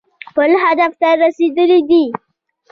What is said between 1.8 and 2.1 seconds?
دي.